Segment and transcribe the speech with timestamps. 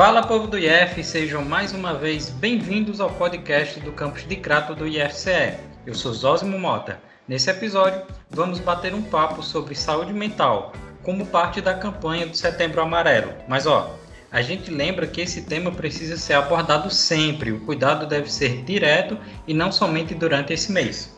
[0.00, 4.74] Fala povo do IF, sejam mais uma vez bem-vindos ao podcast do campus de Crato
[4.74, 5.58] do IFCE.
[5.84, 6.98] Eu sou Zósimo Mota.
[7.28, 8.00] Nesse episódio,
[8.30, 13.34] vamos bater um papo sobre saúde mental, como parte da campanha do Setembro Amarelo.
[13.46, 13.94] Mas ó,
[14.32, 19.18] a gente lembra que esse tema precisa ser abordado sempre, o cuidado deve ser direto
[19.46, 21.14] e não somente durante esse mês.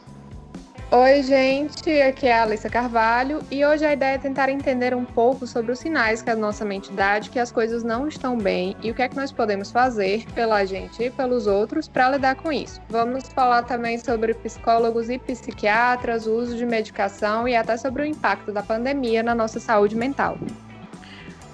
[0.95, 5.07] Oi, gente, aqui é a Alissa Carvalho e hoje a ideia é tentar entender um
[5.07, 8.37] pouco sobre os sinais que a nossa mente dá de que as coisas não estão
[8.37, 12.11] bem e o que é que nós podemos fazer pela gente e pelos outros para
[12.11, 12.79] lidar com isso.
[12.91, 18.05] Vamos falar também sobre psicólogos e psiquiatras, o uso de medicação e até sobre o
[18.05, 20.37] impacto da pandemia na nossa saúde mental.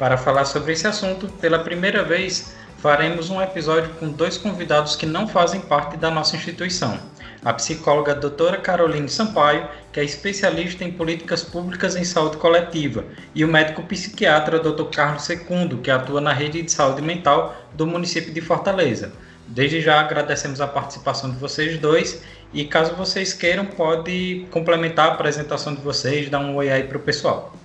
[0.00, 5.06] Para falar sobre esse assunto, pela primeira vez, faremos um episódio com dois convidados que
[5.06, 6.98] não fazem parte da nossa instituição
[7.44, 13.44] a psicóloga doutora Caroline Sampaio, que é especialista em políticas públicas em saúde coletiva, e
[13.44, 14.84] o médico psiquiatra Dr.
[14.84, 19.12] Carlos Secundo, que atua na rede de saúde mental do município de Fortaleza.
[19.46, 25.12] Desde já agradecemos a participação de vocês dois e caso vocês queiram, pode complementar a
[25.14, 27.57] apresentação de vocês, dar um oi aí para o pessoal.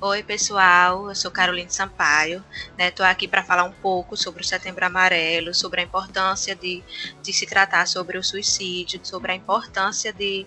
[0.00, 1.08] Oi, pessoal.
[1.08, 2.44] Eu sou Caroline Sampaio.
[2.78, 3.10] Estou né?
[3.10, 6.84] aqui para falar um pouco sobre o Setembro Amarelo, sobre a importância de,
[7.20, 10.46] de se tratar sobre o suicídio, sobre a importância de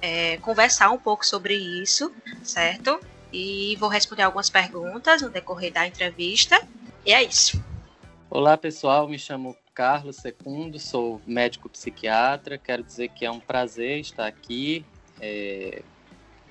[0.00, 2.12] é, conversar um pouco sobre isso,
[2.44, 3.00] certo?
[3.32, 6.64] E vou responder algumas perguntas no decorrer da entrevista.
[7.04, 7.60] E é isso.
[8.30, 9.08] Olá, pessoal.
[9.08, 12.56] Me chamo Carlos Secundo, sou médico psiquiatra.
[12.56, 14.84] Quero dizer que é um prazer estar aqui.
[15.20, 15.82] É,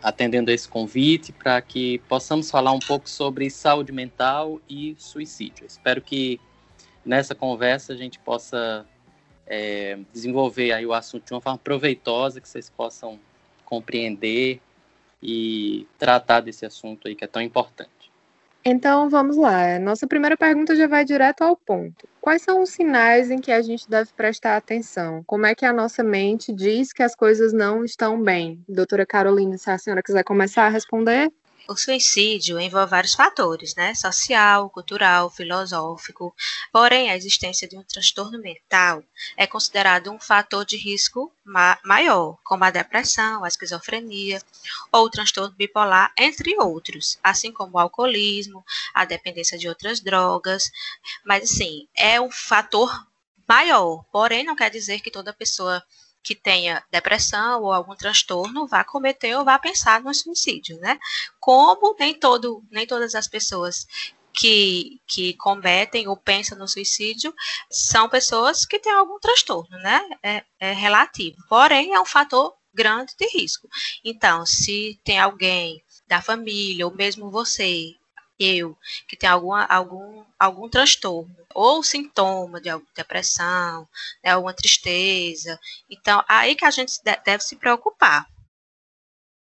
[0.02, 5.66] atendendo a esse convite para que possamos falar um pouco sobre saúde mental e suicídio.
[5.66, 6.40] Espero que
[7.06, 8.86] nessa conversa a gente possa
[9.46, 13.20] é, desenvolver aí o assunto de uma forma proveitosa, que vocês possam
[13.66, 14.62] compreender
[15.22, 18.11] e tratar desse assunto aí que é tão importante.
[18.64, 19.80] Então vamos lá.
[19.80, 22.08] Nossa primeira pergunta já vai direto ao ponto.
[22.20, 25.24] Quais são os sinais em que a gente deve prestar atenção?
[25.26, 28.64] Como é que a nossa mente diz que as coisas não estão bem?
[28.70, 31.32] Doutora Carolina, se a senhora quiser começar a responder.
[31.68, 33.96] O suicídio envolve vários fatores, né?
[33.96, 36.36] Social, cultural, filosófico.
[36.72, 39.04] Porém, a existência de um transtorno mental
[39.38, 44.42] é considerado um fator de risco ma maior, como a depressão, a esquizofrenia
[44.92, 50.70] ou o transtorno bipolar, entre outros, assim como o alcoolismo, a dependência de outras drogas.
[51.24, 53.08] Mas, assim, é um fator
[53.48, 55.82] maior, porém não quer dizer que toda pessoa
[56.24, 61.00] que tenha depressão ou algum transtorno vá cometer ou vá pensar no suicídio, né?
[61.40, 63.88] Como nem todo, nem todas as pessoas
[64.34, 67.34] que, que cometem ou pensam no suicídio
[67.70, 70.02] são pessoas que têm algum transtorno, né?
[70.24, 71.38] É, é relativo.
[71.50, 73.68] Porém, é um fator grande de risco.
[74.04, 77.96] Então, se tem alguém da família, ou mesmo você,
[78.44, 83.88] eu, que tem alguma, algum, algum transtorno, ou sintoma de depressão,
[84.24, 85.60] né, alguma tristeza.
[85.90, 88.28] Então, aí que a gente deve se preocupar.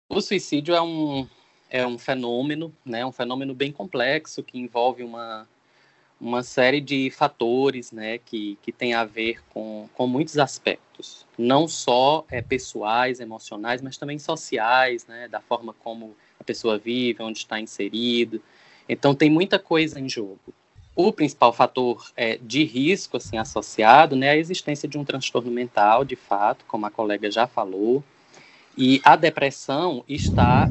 [0.08, 1.28] O suicídio é um,
[1.68, 5.48] é um fenômeno, né, um fenômeno bem complexo que envolve uma,
[6.20, 11.66] uma série de fatores né, que, que tem a ver com, com muitos aspectos, não
[11.66, 17.38] só é, pessoais, emocionais, mas também sociais, né, da forma como a pessoa vive, onde
[17.38, 18.42] está inserido.
[18.92, 20.40] Então, tem muita coisa em jogo.
[20.96, 25.50] O principal fator é, de risco assim associado né, é a existência de um transtorno
[25.50, 28.02] mental, de fato, como a colega já falou,
[28.76, 30.68] e a depressão está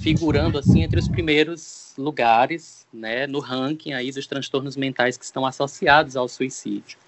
[0.00, 5.44] figurando assim entre os primeiros lugares né, no ranking aí dos transtornos mentais que estão
[5.44, 6.98] associados ao suicídio.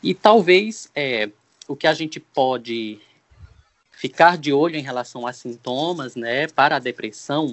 [0.00, 1.28] E talvez é,
[1.66, 3.00] o que a gente pode
[3.90, 7.52] ficar de olho em relação a sintomas né, para a depressão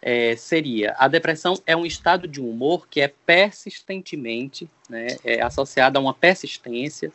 [0.00, 5.98] é, seria a depressão é um estado de humor que é persistentemente né, é associado
[5.98, 7.12] a uma persistência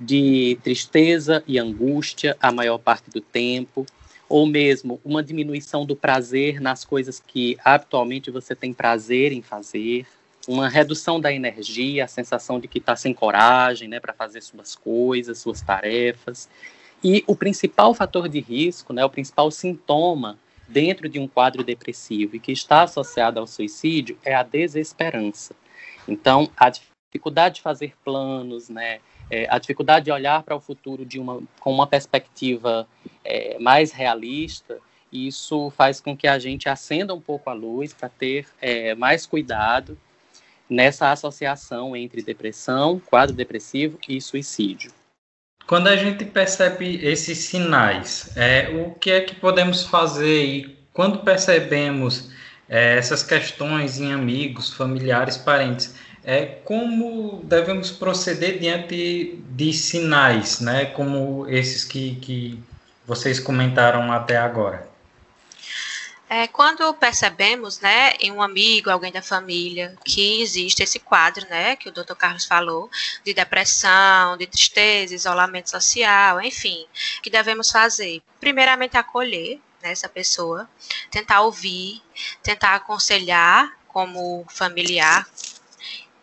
[0.00, 3.84] de tristeza e angústia a maior parte do tempo,
[4.26, 10.06] ou mesmo uma diminuição do prazer nas coisas que habitualmente você tem prazer em fazer,
[10.48, 14.74] uma redução da energia, a sensação de que está sem coragem né, para fazer suas
[14.74, 16.48] coisas, suas tarefas.
[17.04, 20.38] E o principal fator de risco, né, o principal sintoma
[20.70, 25.54] dentro de um quadro depressivo e que está associado ao suicídio é a desesperança.
[26.06, 29.00] Então, a dificuldade de fazer planos, né,
[29.30, 32.86] é, a dificuldade de olhar para o futuro de uma, com uma perspectiva
[33.24, 34.78] é, mais realista,
[35.12, 39.26] isso faz com que a gente acenda um pouco a luz para ter é, mais
[39.26, 39.98] cuidado
[40.68, 44.92] nessa associação entre depressão, quadro depressivo e suicídio.
[45.70, 51.20] Quando a gente percebe esses sinais, é, o que é que podemos fazer e quando
[51.20, 52.28] percebemos
[52.68, 55.94] é, essas questões em amigos, familiares, parentes,
[56.24, 62.58] é como devemos proceder diante de sinais, né, como esses que, que
[63.06, 64.89] vocês comentaram até agora?
[66.32, 71.74] É, quando percebemos, né, em um amigo, alguém da família, que existe esse quadro, né,
[71.74, 72.14] que o Dr.
[72.14, 72.88] Carlos falou,
[73.24, 76.86] de depressão, de tristeza, isolamento social, enfim,
[77.20, 78.22] que devemos fazer?
[78.38, 80.70] Primeiramente, acolher né, essa pessoa,
[81.10, 82.00] tentar ouvir,
[82.44, 85.26] tentar aconselhar como familiar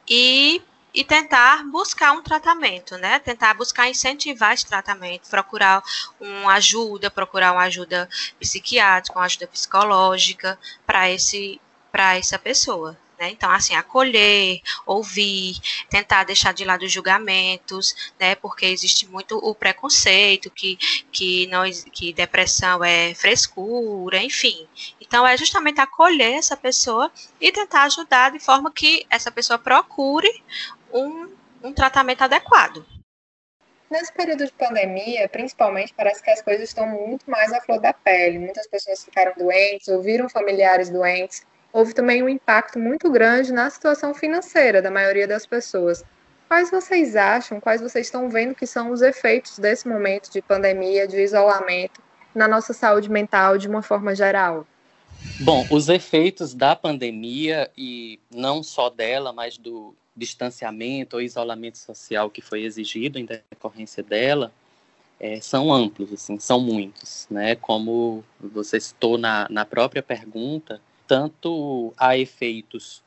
[0.08, 0.62] e
[0.98, 3.20] e tentar buscar um tratamento, né?
[3.20, 5.84] Tentar buscar incentivar esse tratamento, procurar
[6.20, 8.10] uma ajuda, procurar uma ajuda
[8.40, 10.58] psiquiátrica, uma ajuda psicológica
[10.88, 11.62] para esse
[11.92, 12.98] para essa pessoa.
[13.20, 13.30] Né?
[13.32, 15.60] Então, assim, acolher, ouvir,
[15.90, 18.36] tentar deixar de lado os julgamentos, né?
[18.36, 20.78] Porque existe muito o preconceito, que,
[21.12, 24.68] que, não, que depressão é frescura, enfim.
[25.02, 27.12] Então, é justamente acolher essa pessoa
[27.42, 30.44] e tentar ajudar de forma que essa pessoa procure
[30.94, 31.30] um,
[31.64, 32.86] um tratamento adequado.
[33.90, 37.94] Nesse período de pandemia, principalmente, parece que as coisas estão muito mais à flor da
[37.94, 38.38] pele.
[38.38, 41.46] Muitas pessoas ficaram doentes, ouviram familiares doentes.
[41.72, 46.04] Houve também um impacto muito grande na situação financeira da maioria das pessoas.
[46.50, 51.08] Quais vocês acham, quais vocês estão vendo que são os efeitos desse momento de pandemia,
[51.08, 52.02] de isolamento,
[52.34, 54.66] na nossa saúde mental de uma forma geral?
[55.42, 62.30] Bom, os efeitos da pandemia, e não só dela, mas do, distanciamento ou isolamento social
[62.30, 64.52] que foi exigido em decorrência dela
[65.20, 67.56] é, são amplos, assim, são muitos, né?
[67.56, 73.04] Como você citou na, na própria pergunta, tanto há efeitos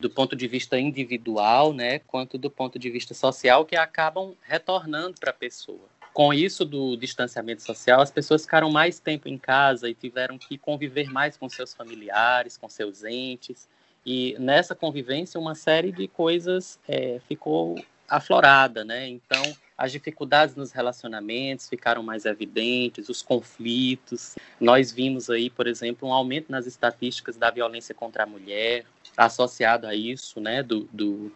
[0.00, 5.18] do ponto de vista individual, né, quanto do ponto de vista social que acabam retornando
[5.18, 5.88] para a pessoa.
[6.12, 10.56] Com isso do distanciamento social, as pessoas ficaram mais tempo em casa e tiveram que
[10.56, 13.68] conviver mais com seus familiares, com seus entes,
[14.10, 17.78] e nessa convivência, uma série de coisas é, ficou
[18.08, 19.06] aflorada, né?
[19.06, 19.42] Então,
[19.76, 24.34] as dificuldades nos relacionamentos ficaram mais evidentes, os conflitos.
[24.58, 29.86] Nós vimos aí, por exemplo, um aumento nas estatísticas da violência contra a mulher, associado
[29.86, 31.30] a isso, né, do, do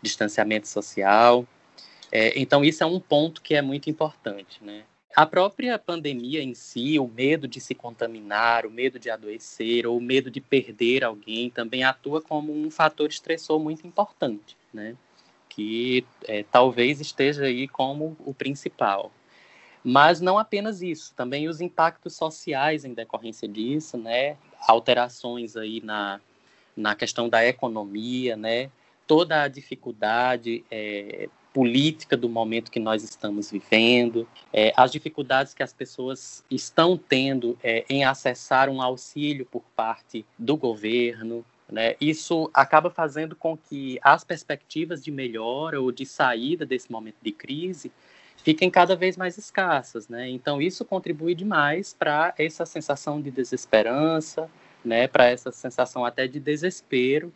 [0.00, 1.44] distanciamento social.
[2.12, 4.84] É, então, isso é um ponto que é muito importante, né?
[5.14, 9.98] A própria pandemia em si, o medo de se contaminar, o medo de adoecer ou
[9.98, 14.96] o medo de perder alguém também atua como um fator estressor muito importante, né?
[15.50, 19.12] Que é, talvez esteja aí como o principal.
[19.84, 24.38] Mas não apenas isso, também os impactos sociais em decorrência disso, né?
[24.66, 26.20] Alterações aí na,
[26.74, 28.70] na questão da economia, né?
[29.06, 35.62] Toda a dificuldade é, política do momento que nós estamos vivendo, é, as dificuldades que
[35.62, 41.44] as pessoas estão tendo é, em acessar um auxílio por parte do governo.
[41.70, 41.94] Né?
[42.00, 47.32] Isso acaba fazendo com que as perspectivas de melhora ou de saída desse momento de
[47.32, 47.92] crise
[48.38, 50.08] fiquem cada vez mais escassas.
[50.08, 50.28] Né?
[50.30, 54.50] Então, isso contribui demais para essa sensação de desesperança,
[54.84, 55.06] né?
[55.06, 57.32] para essa sensação até de desespero,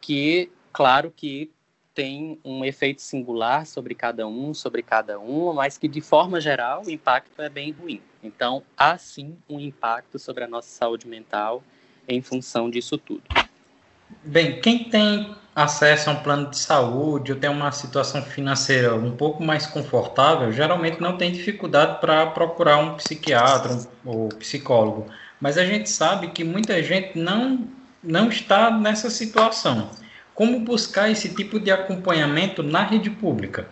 [0.00, 1.50] que, claro que
[1.94, 6.82] tem um efeito singular sobre cada um, sobre cada um, mas que de forma geral
[6.84, 8.02] o impacto é bem ruim.
[8.22, 11.62] Então, há sim um impacto sobre a nossa saúde mental
[12.08, 13.22] em função disso tudo.
[14.24, 19.16] Bem, quem tem acesso a um plano de saúde ou tem uma situação financeira um
[19.16, 25.06] pouco mais confortável, geralmente não tem dificuldade para procurar um psiquiatra ou psicólogo.
[25.40, 27.68] Mas a gente sabe que muita gente não,
[28.02, 29.90] não está nessa situação.
[30.34, 33.68] Como buscar esse tipo de acompanhamento na rede pública?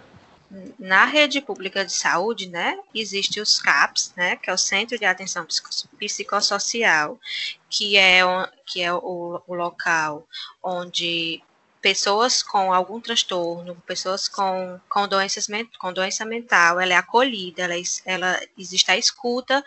[0.78, 5.04] Na rede pública de saúde, né, existe os CAPS, né, que é o Centro de
[5.04, 5.46] Atenção
[5.98, 7.18] Psicossocial,
[7.70, 8.20] que é,
[8.66, 10.26] que é o, o local
[10.62, 11.42] onde
[11.82, 15.46] pessoas com algum transtorno, pessoas com, com, doenças,
[15.78, 17.74] com doença mental, ela é acolhida, ela,
[18.06, 19.62] ela existe a escuta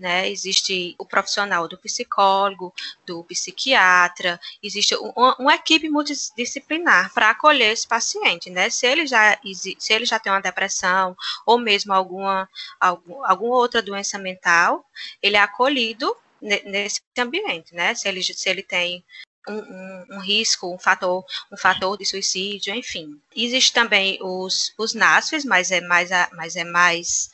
[0.00, 0.30] né?
[0.30, 2.72] Existe o profissional do psicólogo,
[3.06, 4.96] do psiquiatra, existe
[5.38, 8.70] uma, equipe multidisciplinar para acolher esse paciente, né?
[8.70, 9.38] Se ele já
[9.78, 11.14] se ele já tem uma depressão
[11.44, 12.48] ou mesmo alguma
[12.80, 14.84] algum, alguma outra doença mental,
[15.22, 17.94] ele é acolhido nesse ambiente, né?
[17.94, 19.04] Se ele se ele tem
[19.48, 23.20] um, um, um, risco, um fator, um fator de suicídio, enfim.
[23.34, 27.30] Existe também os, os NASFs, mas é mais a, mas é mais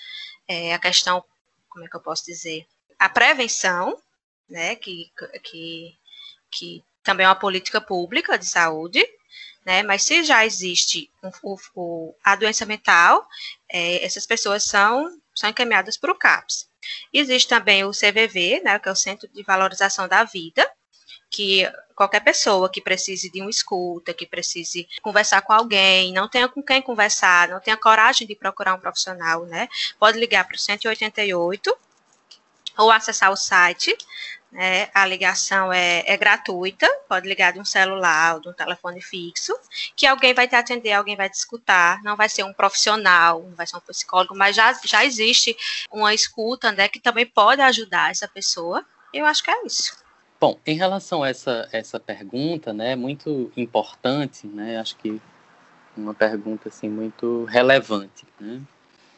[0.49, 1.25] é, a questão
[1.77, 2.67] como é que eu posso dizer?
[2.99, 4.01] A prevenção,
[4.49, 5.13] né, que,
[5.45, 5.95] que,
[6.51, 9.07] que também é uma política pública de saúde,
[9.65, 11.11] né, mas se já existe
[11.43, 13.27] o, o, a doença mental,
[13.69, 16.67] é, essas pessoas são, são encaminhadas para o CAPS.
[17.13, 20.67] Existe também o CVV, né, que é o Centro de Valorização da Vida,
[21.31, 26.49] que qualquer pessoa que precise de uma escuta, que precise conversar com alguém, não tenha
[26.49, 29.69] com quem conversar, não tenha coragem de procurar um profissional, né?
[29.99, 31.77] Pode ligar para o 188
[32.77, 33.97] ou acessar o site.
[34.53, 34.89] Né?
[34.95, 39.55] A ligação é, é gratuita, pode ligar de um celular ou de um telefone fixo,
[39.95, 43.55] que alguém vai te atender, alguém vai te escutar, não vai ser um profissional, não
[43.55, 45.57] vai ser um psicólogo, mas já, já existe
[45.91, 48.85] uma escuta né, que também pode ajudar essa pessoa.
[49.13, 50.06] Eu acho que é isso.
[50.39, 55.21] Bom, em relação a essa, essa pergunta, né, muito importante, né, acho que
[55.97, 58.61] uma pergunta assim muito relevante, né?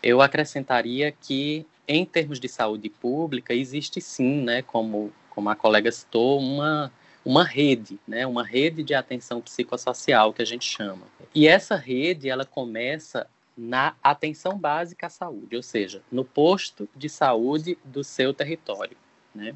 [0.01, 5.91] Eu acrescentaria que em termos de saúde pública existe sim, né, como como a colega
[5.91, 6.93] citou, uma
[7.25, 11.03] uma rede, né, uma rede de atenção psicossocial que a gente chama.
[11.35, 17.09] E essa rede ela começa na atenção básica à saúde, ou seja, no posto de
[17.09, 18.97] saúde do seu território,
[19.35, 19.53] né?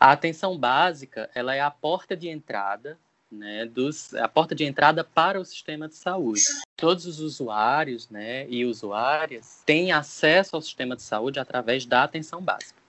[0.00, 2.98] A atenção básica, ela é a porta de entrada,
[3.30, 6.40] né, dos, a porta de entrada para o sistema de saúde.
[6.74, 12.40] Todos os usuários, né, e usuárias têm acesso ao sistema de saúde através da atenção
[12.40, 12.80] básica,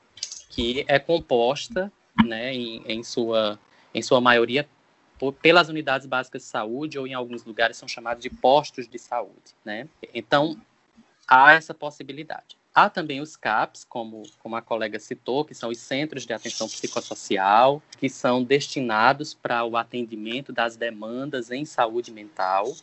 [0.50, 1.92] que é composta,
[2.26, 3.60] né, em, em sua
[3.94, 4.66] em sua maioria
[5.42, 9.54] pelas unidades básicas de saúde ou em alguns lugares são chamados de postos de saúde,
[9.64, 9.88] né?
[10.14, 10.60] Então
[11.28, 12.58] há essa possibilidade.
[12.74, 16.70] Há também os CAPs, como, como a colega citou, que são os Centros de Atenção
[16.70, 22.74] Psicossocial, que são destinados para o atendimento das demandas em saúde mental.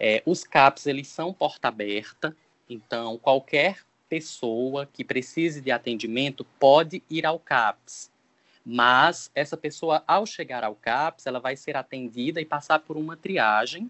[0.00, 2.36] É, os CAPs, eles são porta aberta,
[2.68, 3.78] então qualquer
[4.08, 8.10] pessoa que precise de atendimento pode ir ao CAPS.
[8.66, 13.16] Mas essa pessoa, ao chegar ao CAPS, ela vai ser atendida e passar por uma
[13.16, 13.88] triagem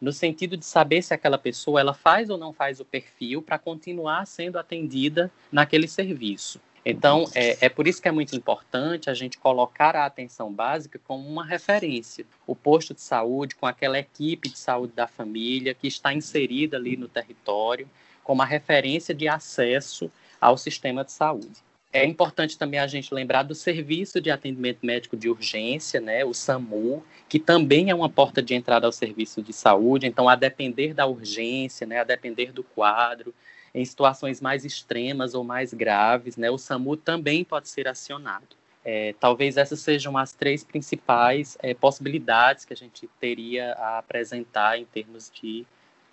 [0.00, 3.58] no sentido de saber se aquela pessoa ela faz ou não faz o perfil para
[3.58, 6.60] continuar sendo atendida naquele serviço.
[6.88, 11.00] Então, é, é, por isso que é muito importante a gente colocar a atenção básica
[11.02, 12.24] como uma referência.
[12.46, 16.96] O posto de saúde, com aquela equipe de saúde da família que está inserida ali
[16.96, 17.88] no território,
[18.22, 20.08] como a referência de acesso
[20.40, 21.65] ao sistema de saúde.
[21.92, 26.34] É importante também a gente lembrar do Serviço de Atendimento Médico de Urgência, né, o
[26.34, 30.06] SAMU, que também é uma porta de entrada ao serviço de saúde.
[30.06, 33.34] Então, a depender da urgência, né, a depender do quadro,
[33.74, 38.56] em situações mais extremas ou mais graves, né, o SAMU também pode ser acionado.
[38.84, 44.78] É, talvez essas sejam as três principais é, possibilidades que a gente teria a apresentar
[44.78, 45.66] em termos de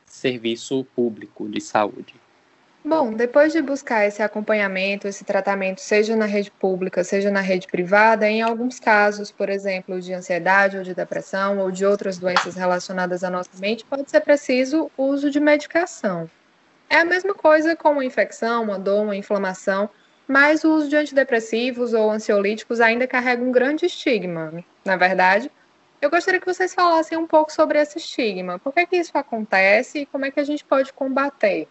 [0.05, 2.15] serviço público de saúde.
[2.85, 7.65] Bom, depois de buscar esse acompanhamento, esse tratamento, seja na rede pública, seja na rede
[7.65, 12.55] privada, em alguns casos, por exemplo, de ansiedade ou de depressão ou de outras doenças
[12.55, 16.29] relacionadas à nossa mente, pode ser preciso o uso de medicação.
[16.89, 19.89] É a mesma coisa com uma infecção, uma dor, uma inflamação,
[20.27, 24.51] mas o uso de antidepressivos ou ansiolíticos ainda carrega um grande estigma,
[24.83, 25.49] na é verdade.
[26.01, 28.59] Eu gostaria que vocês falassem um pouco sobre esse estigma.
[28.59, 31.69] Por que, que isso acontece e como é que a gente pode combater?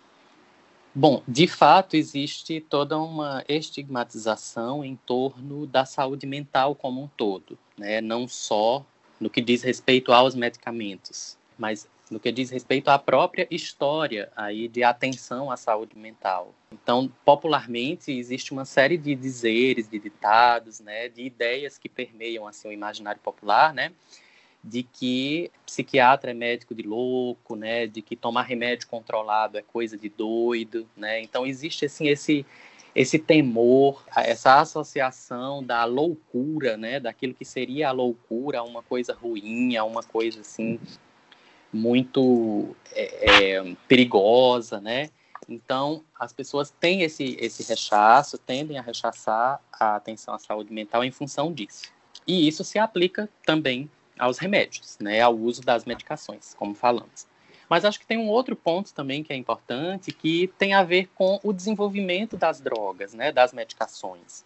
[0.94, 7.58] Bom, de fato, existe toda uma estigmatização em torno da saúde mental como um todo,
[7.78, 8.02] né?
[8.02, 8.84] não só
[9.18, 14.68] no que diz respeito aos medicamentos, mas no que diz respeito à própria história aí
[14.68, 16.54] de atenção à saúde mental.
[16.70, 22.68] Então, popularmente existe uma série de dizeres, de ditados, né, de ideias que permeiam assim
[22.68, 23.92] o imaginário popular, né,
[24.62, 29.96] de que psiquiatra é médico de louco, né, de que tomar remédio controlado é coisa
[29.96, 31.20] de doido, né?
[31.20, 32.46] Então existe assim esse
[32.94, 39.78] esse temor, essa associação da loucura, né, daquilo que seria a loucura, uma coisa ruim,
[39.78, 40.78] uma coisa assim
[41.72, 45.10] muito é, é, perigosa, né?
[45.48, 51.02] Então as pessoas têm esse esse rechaço, tendem a rechaçar a atenção à saúde mental
[51.02, 51.90] em função disso.
[52.26, 53.90] E isso se aplica também
[54.22, 57.26] aos remédios, né, ao uso das medicações, como falamos.
[57.68, 61.08] Mas acho que tem um outro ponto também que é importante, que tem a ver
[61.12, 64.44] com o desenvolvimento das drogas, né, das medicações.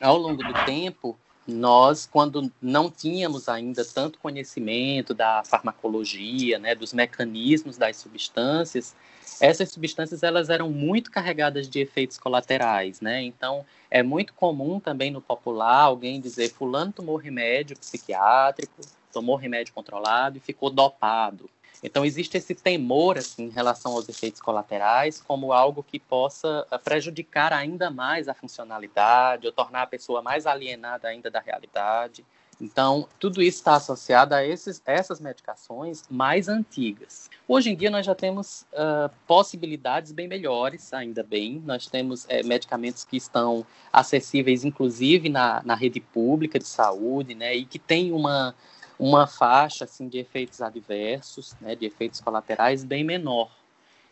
[0.00, 6.92] Ao longo do tempo, nós, quando não tínhamos ainda tanto conhecimento da farmacologia, né, dos
[6.92, 8.96] mecanismos das substâncias,
[9.40, 13.22] essas substâncias elas eram muito carregadas de efeitos colaterais, né?
[13.22, 19.72] Então, é muito comum também no popular alguém dizer fulano tomou remédio psiquiátrico, tomou remédio
[19.72, 21.48] controlado e ficou dopado.
[21.82, 26.78] Então existe esse temor assim em relação aos efeitos colaterais como algo que possa eh,
[26.78, 32.24] prejudicar ainda mais a funcionalidade ou tornar a pessoa mais alienada ainda da realidade.
[32.60, 37.30] Então, tudo isso está associado a esses, essas medicações mais antigas.
[37.46, 41.62] Hoje em dia, nós já temos uh, possibilidades bem melhores, ainda bem.
[41.64, 47.54] Nós temos é, medicamentos que estão acessíveis, inclusive, na, na rede pública de saúde, né,
[47.54, 48.54] e que tem uma,
[48.98, 53.50] uma faixa assim, de efeitos adversos, né, de efeitos colaterais bem menor.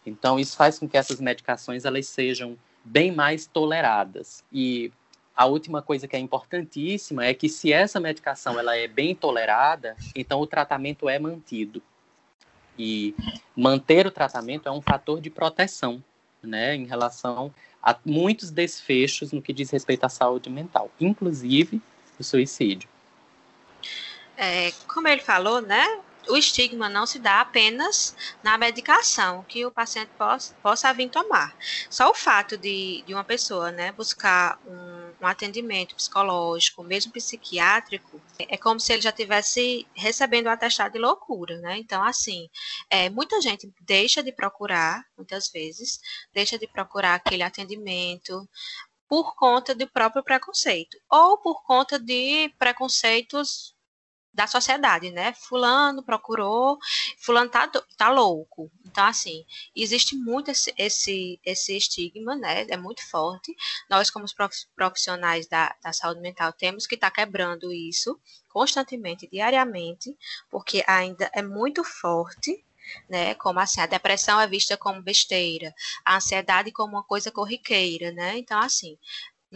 [0.07, 4.45] Então, isso faz com que essas medicações elas sejam bem mais toleradas.
[4.53, 4.93] E
[5.37, 9.95] a última coisa que é importantíssima é que se essa medicação ela é bem tolerada,
[10.15, 11.83] então o tratamento é mantido.
[12.79, 13.15] E
[13.55, 16.03] manter o tratamento é um fator de proteção,
[16.43, 17.53] né, em relação
[17.83, 21.83] a muitos desfechos no que diz respeito à saúde mental, inclusive
[22.19, 22.89] o suicídio.
[24.37, 29.71] É, como ele falou, né, o estigma não se dá apenas na medicação que o
[29.71, 31.55] paciente possa, possa vir tomar.
[31.89, 38.21] Só o fato de, de uma pessoa né, buscar um, um atendimento psicológico, mesmo psiquiátrico,
[38.39, 41.79] é como se ele já tivesse recebendo um atestado de loucura, né?
[41.79, 42.49] Então, assim,
[42.91, 46.01] é, muita gente deixa de procurar, muitas vezes,
[46.33, 48.49] deixa de procurar aquele atendimento
[49.09, 53.76] por conta do próprio preconceito, ou por conta de preconceitos
[54.37, 55.33] da sociedade, né?
[55.33, 56.79] Fulano procurou,
[57.19, 57.67] fulano tá,
[57.97, 58.71] tá louco.
[58.85, 62.67] Então, assim, existe muito esse, esse, esse estigma, né?
[62.69, 63.57] É muito forte.
[63.89, 64.27] Nós, como
[64.77, 70.15] profissionais da, da saúde mental, temos que estar tá quebrando isso constantemente, diariamente,
[70.51, 72.63] porque ainda é muito forte
[73.09, 73.35] né?
[73.35, 75.75] Como assim, a depressão é vista como besteira,
[76.05, 78.39] a ansiedade como uma coisa corriqueira, né?
[78.39, 78.97] Então, assim,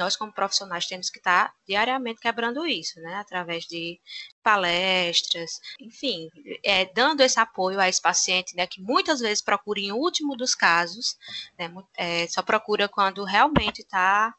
[0.00, 4.00] nós como profissionais temos que estar diariamente quebrando isso, né, através de
[4.42, 6.30] palestras, enfim,
[6.64, 10.54] é, dando esse apoio a esse paciente, né, que muitas vezes procura em último dos
[10.54, 11.16] casos,
[11.58, 14.34] né, é, só procura quando realmente está,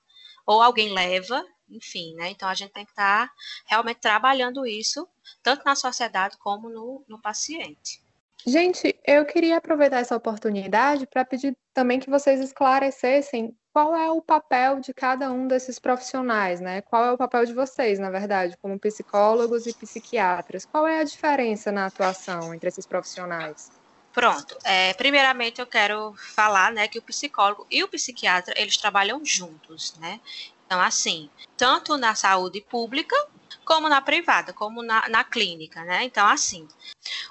[0.48, 3.32] ou alguém leva, enfim, né, então a gente tem que estar
[3.68, 5.08] realmente trabalhando isso,
[5.44, 8.02] tanto na sociedade como no, no paciente.
[8.48, 14.22] Gente, eu queria aproveitar essa oportunidade para pedir também que vocês esclarecessem qual é o
[14.22, 16.82] papel de cada um desses profissionais, né?
[16.82, 20.66] Qual é o papel de vocês, na verdade, como psicólogos e psiquiatras?
[20.66, 23.72] Qual é a diferença na atuação entre esses profissionais?
[24.12, 24.58] Pronto.
[24.66, 29.96] É, primeiramente, eu quero falar, né, que o psicólogo e o psiquiatra eles trabalham juntos,
[30.00, 30.20] né?
[30.66, 33.16] Então, assim, tanto na saúde pública
[33.64, 36.04] como na privada, como na, na clínica, né?
[36.04, 36.68] Então, assim,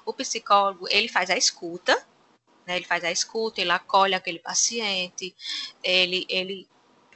[0.07, 2.03] o psicólogo ele faz a escuta,
[2.71, 2.77] né?
[2.77, 5.35] Ele faz a escuta, ele acolhe aquele paciente,
[5.83, 6.69] ele, ele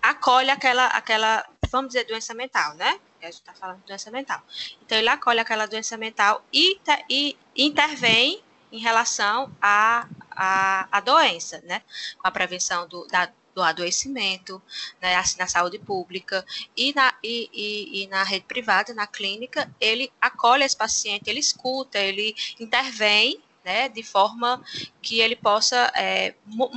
[0.03, 2.99] acolhe aquela, aquela, vamos dizer, doença mental, né?
[3.23, 4.43] a gente está falando de doença mental.
[4.83, 11.01] Então, ele acolhe aquela doença mental e, e intervém em relação à a, a, a,
[11.01, 11.81] doença, né?
[12.19, 14.61] Com a prevenção do, da, do adoecimento,
[15.01, 16.45] né, assim, na saúde pública
[16.77, 21.41] e na, e, e, e, na rede privada, na clínica, ele acolhe esse paciente, ele
[21.41, 24.63] escuta, ele intervém né, de forma
[25.01, 26.71] que ele possa é, mu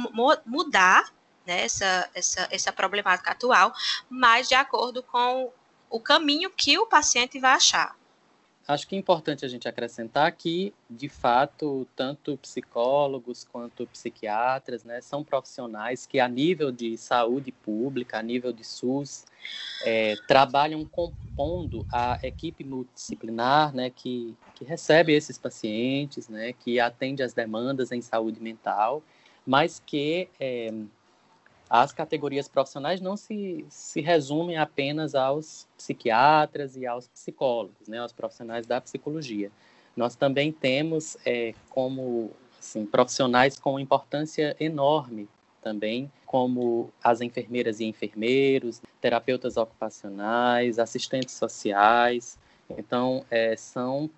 [0.45, 1.11] mudar
[1.45, 3.73] né, essa, essa, essa problemática atual,
[4.09, 5.51] mas de acordo com
[5.89, 7.95] o caminho que o paciente vai achar.
[8.67, 14.99] Acho que é importante a gente acrescentar que, de fato, tanto psicólogos quanto psiquiatras né,
[14.99, 19.25] são profissionais que, a nível de saúde pública, a nível de SUS,
[19.85, 27.23] é, trabalham compondo a equipe multidisciplinar né, que, que recebe esses pacientes, né, que atende
[27.23, 29.01] às demandas em saúde mental,
[29.45, 30.73] mas que é,
[31.69, 38.13] as categorias profissionais não se, se resumem apenas aos psiquiatras e aos psicólogos, né, aos
[38.13, 39.51] profissionais da psicologia.
[39.95, 45.27] Nós também temos é, como assim, profissionais com importância enorme
[45.61, 52.37] também, como as enfermeiras e enfermeiros, terapeutas ocupacionais, assistentes sociais.
[52.69, 54.09] Então, é, são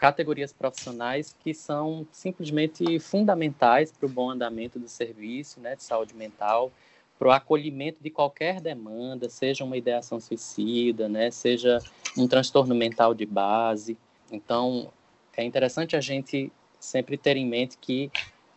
[0.00, 6.14] categorias profissionais que são simplesmente fundamentais para o bom andamento do serviço né, de saúde
[6.14, 6.72] mental,
[7.18, 11.82] para o acolhimento de qualquer demanda, seja uma ideação suicida, né, seja
[12.16, 13.94] um transtorno mental de base.
[14.32, 14.90] Então,
[15.36, 18.10] é interessante a gente sempre ter em mente que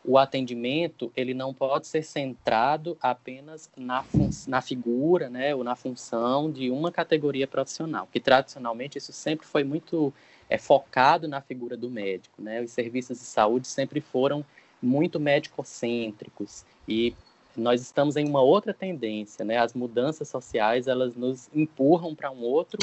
[0.06, 4.06] o atendimento ele não pode ser centrado apenas na,
[4.48, 9.66] na figura, né, ou na função de uma categoria profissional, que tradicionalmente isso sempre foi
[9.66, 10.14] muito
[10.54, 12.62] é focado na figura do médico, né?
[12.62, 14.46] Os serviços de saúde sempre foram
[14.80, 17.16] muito médico-cêntricos e
[17.58, 19.58] nós estamos em uma outra tendência, né?
[19.58, 22.78] As mudanças sociais elas nos empurram para um outro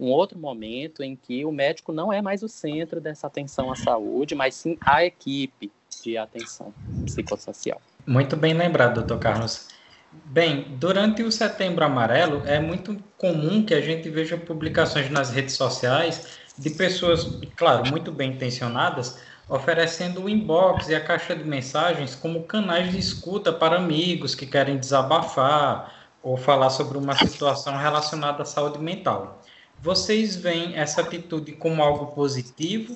[0.00, 3.76] um outro momento em que o médico não é mais o centro dessa atenção à
[3.76, 5.70] saúde, mas sim a equipe
[6.02, 6.72] de atenção
[7.04, 7.80] psicossocial.
[8.06, 9.68] Muito bem lembrado, doutor Carlos.
[10.10, 15.54] Bem, durante o Setembro Amarelo é muito comum que a gente veja publicações nas redes
[15.54, 22.14] sociais de pessoas, claro, muito bem intencionadas, oferecendo o inbox e a caixa de mensagens
[22.14, 28.42] como canais de escuta para amigos que querem desabafar ou falar sobre uma situação relacionada
[28.42, 29.42] à saúde mental.
[29.80, 32.94] Vocês veem essa atitude como algo positivo?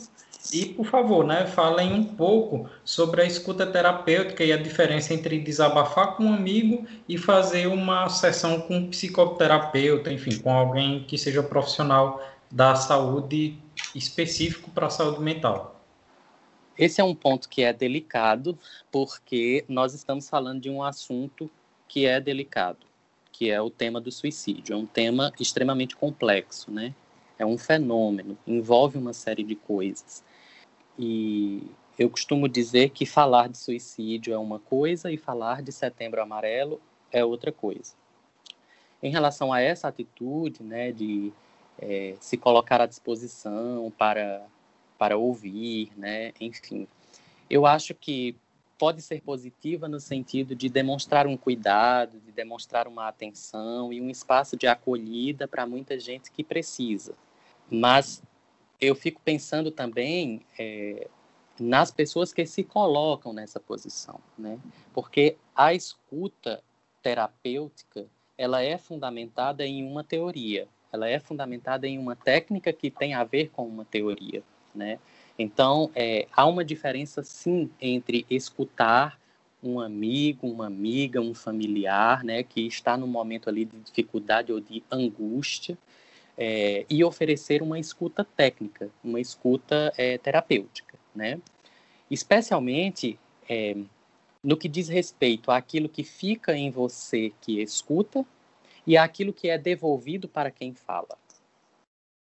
[0.52, 5.40] E, por favor, né, falem um pouco sobre a escuta terapêutica e a diferença entre
[5.40, 11.18] desabafar com um amigo e fazer uma sessão com um psicoterapeuta, enfim, com alguém que
[11.18, 13.58] seja profissional da saúde
[13.94, 15.80] específico para a saúde mental.
[16.78, 18.58] Esse é um ponto que é delicado,
[18.92, 21.50] porque nós estamos falando de um assunto
[21.88, 22.86] que é delicado,
[23.32, 24.74] que é o tema do suicídio.
[24.74, 26.94] É um tema extremamente complexo, né?
[27.38, 30.22] É um fenômeno, envolve uma série de coisas.
[30.98, 31.62] E
[31.98, 36.80] eu costumo dizer que falar de suicídio é uma coisa e falar de Setembro Amarelo
[37.10, 37.94] é outra coisa.
[39.02, 41.32] Em relação a essa atitude, né, de
[41.78, 44.46] é, se colocar à disposição para
[44.98, 46.32] para ouvir, né?
[46.40, 46.88] Enfim,
[47.50, 48.34] eu acho que
[48.78, 54.10] pode ser positiva no sentido de demonstrar um cuidado, de demonstrar uma atenção e um
[54.10, 57.14] espaço de acolhida para muita gente que precisa.
[57.70, 58.22] Mas
[58.80, 61.08] eu fico pensando também é,
[61.58, 64.58] nas pessoas que se colocam nessa posição, né?
[64.92, 66.62] Porque a escuta
[67.02, 73.14] terapêutica ela é fundamentada em uma teoria, ela é fundamentada em uma técnica que tem
[73.14, 74.42] a ver com uma teoria
[74.76, 74.98] né?
[75.38, 79.18] Então, é, há uma diferença, sim, entre escutar
[79.62, 84.60] um amigo, uma amiga, um familiar, né, que está no momento ali de dificuldade ou
[84.60, 85.76] de angústia,
[86.38, 91.40] é, e oferecer uma escuta técnica, uma escuta é, terapêutica, né?
[92.10, 93.74] Especialmente é,
[94.44, 98.24] no que diz respeito àquilo que fica em você que escuta
[98.86, 101.16] e àquilo que é devolvido para quem fala.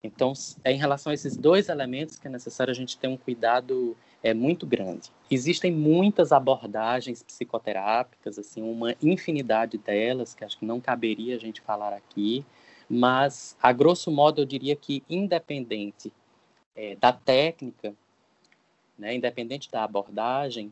[0.03, 3.17] Então, é em relação a esses dois elementos que é necessário a gente ter um
[3.17, 5.11] cuidado é muito grande.
[5.29, 11.61] Existem muitas abordagens psicoterápicas, assim, uma infinidade delas, que acho que não caberia a gente
[11.61, 12.45] falar aqui,
[12.89, 16.13] mas, a grosso modo, eu diria que, independente
[16.75, 17.95] é, da técnica,
[18.97, 20.71] né, independente da abordagem,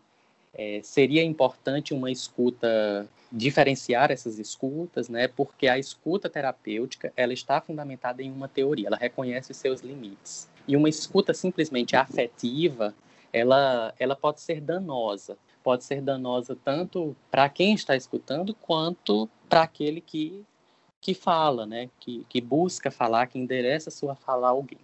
[0.53, 5.27] é, seria importante uma escuta diferenciar essas escutas, né?
[5.27, 10.47] Porque a escuta terapêutica ela está fundamentada em uma teoria, ela reconhece seus limites.
[10.67, 12.93] E uma escuta simplesmente afetiva,
[13.31, 19.63] ela ela pode ser danosa, pode ser danosa tanto para quem está escutando quanto para
[19.63, 20.45] aquele que
[21.01, 21.89] que fala, né?
[21.99, 24.79] Que, que busca falar, que endereça sua fala a alguém.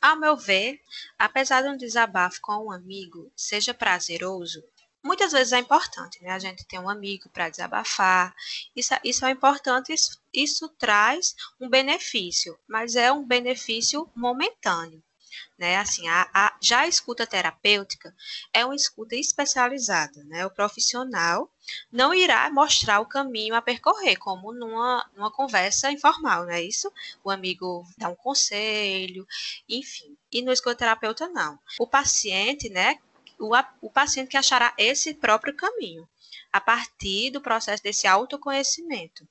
[0.00, 0.80] Ao meu ver,
[1.18, 4.62] apesar de um desabafo com um amigo seja prazeroso,
[5.02, 6.30] muitas vezes é importante, né?
[6.30, 8.34] A gente ter um amigo para desabafar.
[8.76, 15.02] Isso, é, isso é importante, isso, isso traz um benefício, mas é um benefício momentâneo
[15.58, 15.76] né?
[15.76, 18.14] Assim, a, a, já a escuta terapêutica
[18.52, 20.46] é uma escuta especializada, né?
[20.46, 21.50] O profissional
[21.90, 26.90] não irá mostrar o caminho a percorrer, como numa, numa conversa informal, não é isso?
[27.24, 29.26] O amigo dá um conselho,
[29.68, 30.16] enfim.
[30.30, 31.58] E no escutoterapeuta, não.
[31.78, 32.98] O paciente, né?
[33.38, 36.08] O, o paciente que achará esse próprio caminho,
[36.52, 39.26] a partir do processo desse autoconhecimento.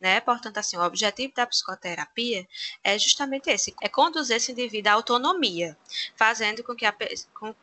[0.00, 0.20] Né?
[0.20, 2.46] Portanto, assim, o objetivo da psicoterapia
[2.84, 5.76] é justamente esse, é conduzir esse indivíduo à autonomia,
[6.14, 6.94] fazendo com que a,
[7.32, 7.54] com,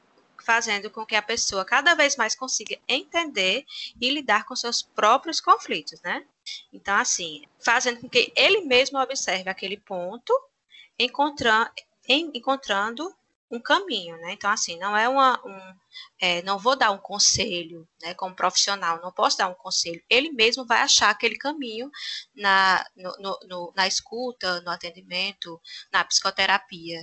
[0.43, 3.65] fazendo com que a pessoa cada vez mais consiga entender
[3.99, 6.25] e lidar com seus próprios conflitos, né?
[6.71, 10.33] Então, assim, fazendo com que ele mesmo observe aquele ponto,
[10.99, 11.71] encontrando,
[12.07, 13.15] encontrando
[13.53, 14.33] um caminho, né?
[14.33, 15.39] Então, assim, não é uma.
[15.45, 15.75] Um,
[16.19, 18.13] é, não vou dar um conselho, né?
[18.15, 20.03] Como profissional, não posso dar um conselho.
[20.09, 21.91] Ele mesmo vai achar aquele caminho
[22.35, 25.61] na, no, no, no, na escuta, no atendimento,
[25.91, 26.99] na psicoterapia.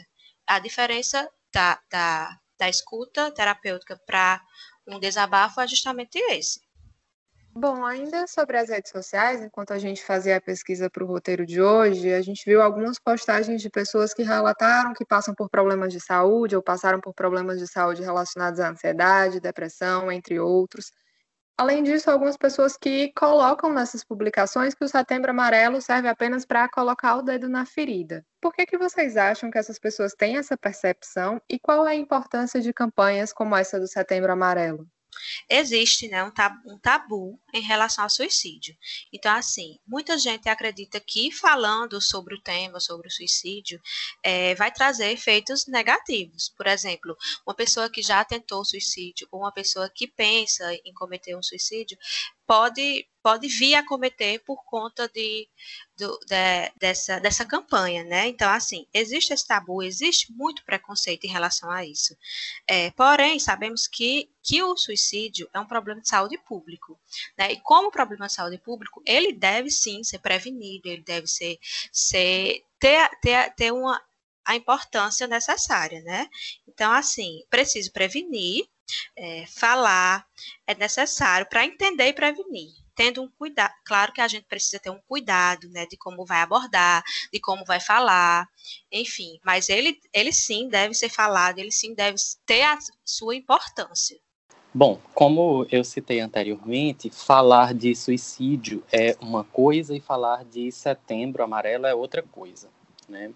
[0.46, 4.42] A diferença da, da, da escuta terapêutica para
[4.88, 6.60] um desabafo é justamente esse.
[7.60, 11.44] Bom, ainda sobre as redes sociais, enquanto a gente fazia a pesquisa para o roteiro
[11.44, 15.92] de hoje, a gente viu algumas postagens de pessoas que relataram que passam por problemas
[15.92, 20.90] de saúde ou passaram por problemas de saúde relacionados à ansiedade, depressão, entre outros.
[21.58, 26.66] Além disso, algumas pessoas que colocam nessas publicações que o Setembro Amarelo serve apenas para
[26.66, 28.24] colocar o dedo na ferida.
[28.40, 31.94] Por que, que vocês acham que essas pessoas têm essa percepção e qual é a
[31.94, 34.88] importância de campanhas como essa do Setembro Amarelo?
[35.48, 38.76] Existe né, um, tabu, um tabu em relação ao suicídio.
[39.12, 43.80] Então, assim, muita gente acredita que falando sobre o tema, sobre o suicídio,
[44.22, 46.48] é, vai trazer efeitos negativos.
[46.48, 51.36] Por exemplo, uma pessoa que já tentou suicídio ou uma pessoa que pensa em cometer
[51.36, 51.98] um suicídio
[52.46, 55.48] pode pode vir a cometer por conta de,
[55.96, 58.28] do, de, dessa, dessa campanha, né?
[58.28, 62.16] Então, assim, existe esse tabu, existe muito preconceito em relação a isso.
[62.66, 66.98] É, porém, sabemos que, que o suicídio é um problema de saúde público,
[67.36, 67.52] né?
[67.52, 71.58] E como problema de saúde público, ele deve sim ser prevenido, ele deve ser,
[71.92, 74.02] ser ter, ter, ter uma,
[74.44, 76.28] a importância necessária, né?
[76.66, 78.66] Então, assim, preciso prevenir,
[79.16, 80.26] é, falar,
[80.66, 84.90] é necessário para entender e prevenir tendo um cuidado, claro que a gente precisa ter
[84.90, 88.46] um cuidado, né, de como vai abordar, de como vai falar,
[88.90, 94.18] enfim, mas ele, ele sim deve ser falado, ele sim deve ter a sua importância.
[94.72, 101.42] Bom, como eu citei anteriormente, falar de suicídio é uma coisa e falar de setembro
[101.42, 102.68] amarelo é outra coisa,
[103.08, 103.32] né?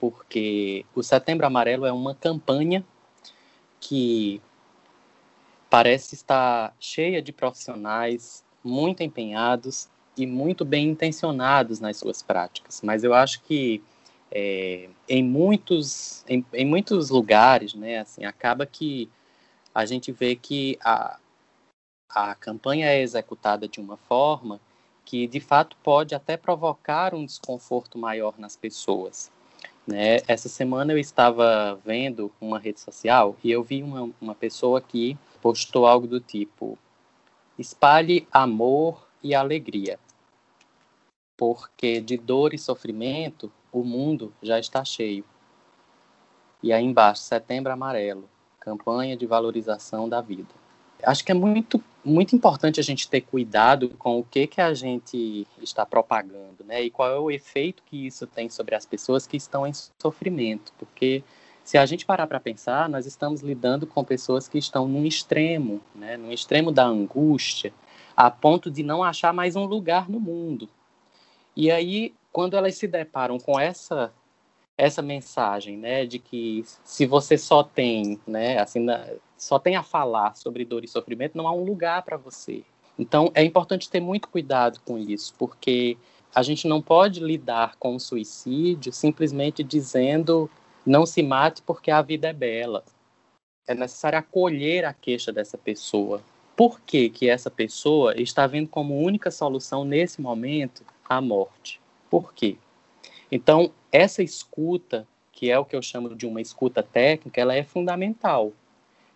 [0.00, 2.82] Porque o setembro amarelo é uma campanha
[3.78, 4.40] que
[5.68, 13.04] parece estar cheia de profissionais muito empenhados e muito bem intencionados nas suas práticas, mas
[13.04, 13.82] eu acho que
[14.30, 19.08] é, em muitos em, em, muitos lugares, né, assim, acaba que
[19.74, 21.18] a gente vê que a,
[22.08, 24.60] a campanha é executada de uma forma
[25.04, 29.30] que de fato pode até provocar um desconforto maior nas pessoas.
[29.86, 30.16] Né?
[30.26, 35.16] Essa semana eu estava vendo uma rede social e eu vi uma, uma pessoa que
[35.42, 36.78] postou algo do tipo:
[37.58, 39.98] Espalhe amor e alegria,
[41.36, 45.24] porque de dor e sofrimento o mundo já está cheio.
[46.62, 50.48] E aí embaixo, Setembro Amarelo, campanha de valorização da vida.
[51.02, 54.72] Acho que é muito, muito importante a gente ter cuidado com o que, que a
[54.72, 56.82] gente está propagando, né?
[56.82, 60.72] E qual é o efeito que isso tem sobre as pessoas que estão em sofrimento,
[60.78, 61.22] porque
[61.64, 65.80] se a gente parar para pensar, nós estamos lidando com pessoas que estão num extremo,
[65.94, 67.72] né, num extremo da angústia,
[68.14, 70.68] a ponto de não achar mais um lugar no mundo.
[71.56, 74.12] E aí, quando elas se deparam com essa
[74.76, 78.84] essa mensagem, né, de que se você só tem, né, assim,
[79.38, 82.64] só tem a falar sobre dor e sofrimento, não há um lugar para você.
[82.98, 85.96] Então, é importante ter muito cuidado com isso, porque
[86.34, 90.50] a gente não pode lidar com o suicídio simplesmente dizendo
[90.84, 92.84] não se mate porque a vida é bela.
[93.66, 96.22] É necessário acolher a queixa dessa pessoa.
[96.56, 101.80] Por que, que essa pessoa está vendo como única solução nesse momento a morte?
[102.10, 102.56] Por quê?
[103.30, 107.64] Então, essa escuta, que é o que eu chamo de uma escuta técnica, ela é
[107.64, 108.52] fundamental.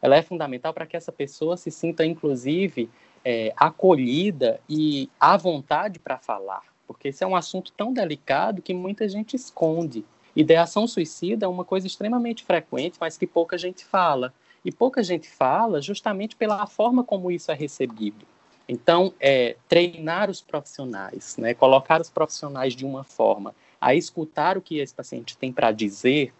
[0.00, 2.90] Ela é fundamental para que essa pessoa se sinta, inclusive,
[3.24, 8.72] é, acolhida e à vontade para falar, porque esse é um assunto tão delicado que
[8.72, 10.04] muita gente esconde.
[10.38, 14.32] Ideação suicida é uma coisa extremamente frequente, mas que pouca gente fala.
[14.64, 18.24] E pouca gente fala justamente pela forma como isso é recebido.
[18.68, 24.62] Então, é, treinar os profissionais, né, colocar os profissionais de uma forma a escutar o
[24.62, 26.32] que esse paciente tem para dizer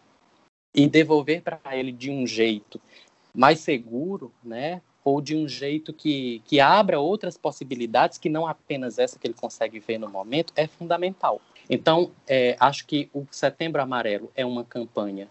[0.72, 2.80] e devolver para ele de um jeito
[3.34, 8.96] mais seguro, né, ou de um jeito que, que abra outras possibilidades que não apenas
[8.96, 11.40] essa que ele consegue ver no momento, é fundamental.
[11.68, 15.28] Então, é, acho que o Setembro Amarelo é uma campanha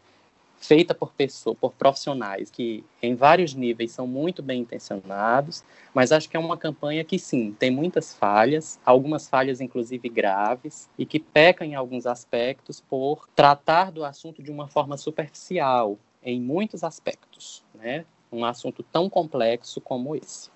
[0.60, 6.30] feita por pessoas, por profissionais que em vários níveis são muito bem intencionados, mas acho
[6.30, 11.20] que é uma campanha que sim, tem muitas falhas, algumas falhas inclusive graves e que
[11.20, 17.64] peca em alguns aspectos por tratar do assunto de uma forma superficial em muitos aspectos,
[17.74, 18.06] né?
[18.32, 20.50] Um assunto tão complexo como esse.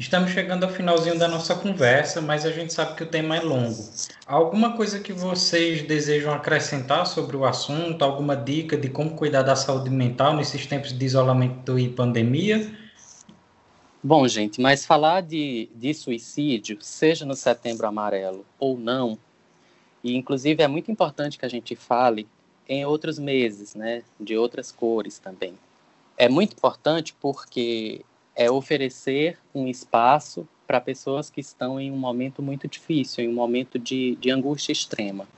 [0.00, 3.40] Estamos chegando ao finalzinho da nossa conversa, mas a gente sabe que o tema é
[3.40, 3.84] longo.
[4.26, 8.02] Alguma coisa que vocês desejam acrescentar sobre o assunto?
[8.02, 12.74] Alguma dica de como cuidar da saúde mental nesses tempos de isolamento e pandemia?
[14.02, 19.18] Bom, gente, mas falar de, de suicídio, seja no Setembro Amarelo ou não,
[20.02, 22.26] e inclusive é muito importante que a gente fale
[22.66, 25.58] em outros meses, né, de outras cores também.
[26.16, 28.02] É muito importante porque
[28.40, 33.34] é oferecer um espaço para pessoas que estão em um momento muito difícil, em um
[33.34, 35.28] momento de, de angústia extrema.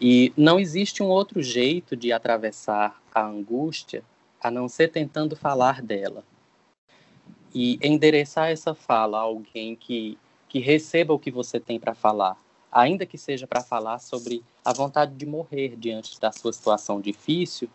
[0.00, 4.02] E não existe um outro jeito de atravessar a angústia
[4.40, 6.24] a não ser tentando falar dela.
[7.54, 10.16] E endereçar essa fala a alguém que,
[10.48, 12.38] que receba o que você tem para falar,
[12.72, 17.68] ainda que seja para falar sobre a vontade de morrer diante da sua situação difícil,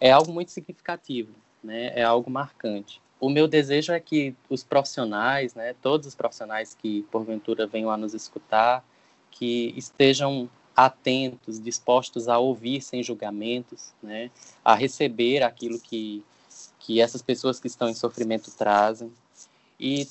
[0.00, 1.90] é algo muito significativo, né?
[1.96, 7.02] é algo marcante o meu desejo é que os profissionais, né, todos os profissionais que
[7.10, 8.84] porventura venham a nos escutar,
[9.30, 14.30] que estejam atentos, dispostos a ouvir sem julgamentos, né,
[14.64, 16.22] a receber aquilo que
[16.78, 19.10] que essas pessoas que estão em sofrimento trazem.
[19.80, 20.06] E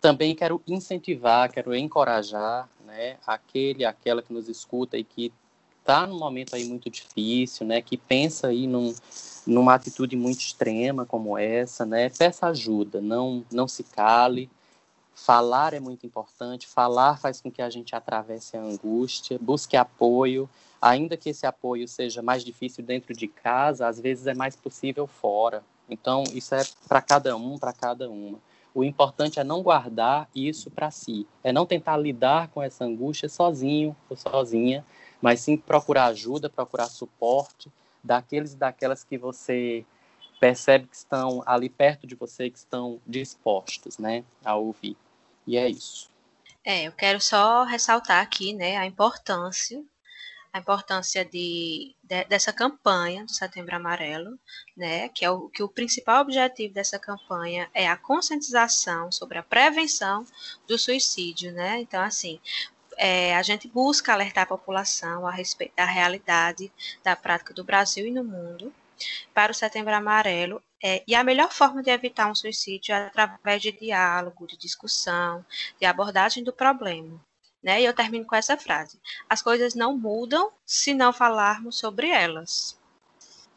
[0.00, 5.30] também quero incentivar, quero encorajar né, aquele, aquela que nos escuta e que
[5.90, 8.94] está num momento aí muito difícil, né, que pensa aí num,
[9.44, 14.48] numa atitude muito extrema como essa, né, peça ajuda, não, não se cale,
[15.12, 20.48] falar é muito importante, falar faz com que a gente atravesse a angústia, busque apoio,
[20.80, 25.08] ainda que esse apoio seja mais difícil dentro de casa, às vezes é mais possível
[25.08, 25.62] fora.
[25.88, 28.38] Então, isso é para cada um, para cada uma.
[28.72, 33.28] O importante é não guardar isso para si, é não tentar lidar com essa angústia
[33.28, 34.84] sozinho ou sozinha,
[35.20, 37.70] mas sim procurar ajuda, procurar suporte
[38.02, 39.84] daqueles e daquelas que você
[40.40, 44.96] percebe que estão ali perto de você, que estão dispostos, né, a ouvir.
[45.46, 46.10] E é isso.
[46.64, 49.82] É, eu quero só ressaltar aqui, né, a importância
[50.52, 54.38] a importância de, de, dessa campanha do Setembro Amarelo,
[54.76, 59.42] né, que é o que o principal objetivo dessa campanha é a conscientização sobre a
[59.42, 60.26] prevenção
[60.66, 61.80] do suicídio, né?
[61.80, 62.40] Então, assim,
[63.00, 66.70] é, a gente busca alertar a população a respeito da realidade
[67.02, 68.70] da prática do Brasil e no mundo
[69.32, 70.62] para o Setembro Amarelo.
[70.82, 75.42] É, e a melhor forma de evitar um suicídio é através de diálogo, de discussão,
[75.78, 77.18] de abordagem do problema.
[77.62, 77.80] Né?
[77.80, 82.78] E eu termino com essa frase: As coisas não mudam se não falarmos sobre elas.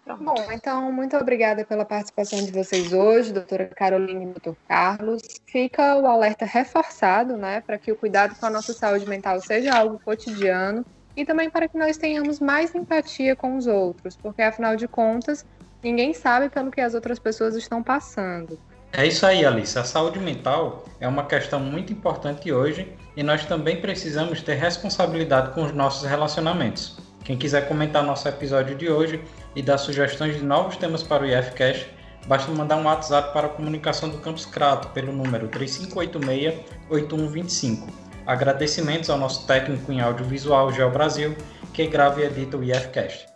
[0.04, 0.24] Pronto.
[0.24, 5.22] Bom, então, muito obrigada pela participação de vocês hoje, doutora Carolina e doutor Carlos.
[5.46, 9.74] Fica o alerta reforçado, né, para que o cuidado com a nossa saúde mental seja
[9.74, 10.86] algo cotidiano
[11.16, 15.46] e também para que nós tenhamos mais empatia com os outros, porque afinal de contas,
[15.82, 18.60] ninguém sabe pelo que as outras pessoas estão passando.
[18.92, 19.78] É isso aí, Alice.
[19.80, 25.52] A saúde mental é uma questão muito importante hoje e nós também precisamos ter responsabilidade
[25.54, 27.00] com os nossos relacionamentos.
[27.24, 29.24] Quem quiser comentar nosso episódio de hoje
[29.56, 31.89] e dar sugestões de novos temas para o IFCast,
[32.28, 37.89] basta mandar um WhatsApp para a comunicação do Campus Crato pelo número 3586-8125.
[38.26, 41.36] Agradecimentos ao nosso técnico em audiovisual, Geo Brasil,
[41.74, 43.28] que grava e edita o IFCast.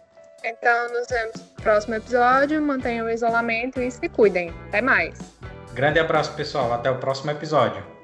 [0.43, 2.61] Então, nos vemos no próximo episódio.
[2.61, 4.53] Mantenham o isolamento e se cuidem.
[4.67, 5.19] Até mais.
[5.73, 6.71] Grande abraço, pessoal.
[6.71, 7.96] Até o próximo episódio.